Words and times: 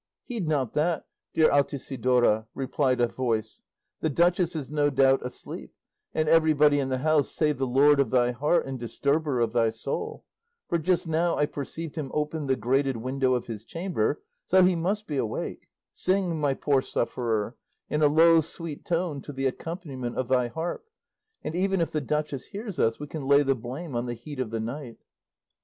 "Heed 0.25 0.47
not 0.47 0.73
that, 0.73 1.05
dear 1.35 1.51
Altisidora," 1.51 2.47
replied 2.55 2.99
a 2.99 3.05
voice; 3.07 3.61
"the 3.99 4.09
duchess 4.09 4.55
is 4.55 4.71
no 4.71 4.89
doubt 4.89 5.23
asleep, 5.23 5.75
and 6.11 6.27
everybody 6.27 6.79
in 6.79 6.89
the 6.89 6.97
house 6.97 7.29
save 7.29 7.59
the 7.59 7.67
lord 7.67 7.99
of 7.99 8.09
thy 8.09 8.31
heart 8.31 8.65
and 8.65 8.79
disturber 8.79 9.39
of 9.39 9.53
thy 9.53 9.69
soul; 9.69 10.25
for 10.67 10.79
just 10.79 11.07
now 11.07 11.37
I 11.37 11.45
perceived 11.45 11.97
him 11.97 12.09
open 12.15 12.47
the 12.47 12.55
grated 12.55 12.97
window 12.97 13.35
of 13.35 13.45
his 13.45 13.63
chamber, 13.63 14.23
so 14.47 14.63
he 14.63 14.73
must 14.73 15.05
be 15.05 15.17
awake; 15.17 15.67
sing, 15.91 16.35
my 16.39 16.55
poor 16.55 16.81
sufferer, 16.81 17.55
in 17.87 18.01
a 18.01 18.07
low 18.07 18.41
sweet 18.41 18.83
tone 18.83 19.21
to 19.21 19.31
the 19.31 19.45
accompaniment 19.45 20.17
of 20.17 20.29
thy 20.29 20.47
harp; 20.47 20.83
and 21.43 21.53
even 21.55 21.79
if 21.79 21.91
the 21.91 22.01
duchess 22.01 22.45
hears 22.47 22.79
us 22.79 22.99
we 22.99 23.05
can 23.05 23.27
lay 23.27 23.43
the 23.43 23.53
blame 23.53 23.95
on 23.95 24.07
the 24.07 24.15
heat 24.15 24.39
of 24.39 24.49
the 24.49 24.59
night." 24.59 24.97